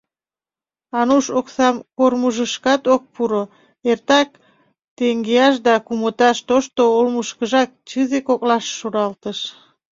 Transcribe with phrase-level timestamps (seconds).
[0.99, 3.43] Ануш оксам, кормыжышкат ок пуро—
[3.91, 4.29] эртак
[4.97, 9.39] теҥгеаш да кумыташ, тошто олмышкыжак, чызе коклаш, шуралтыш.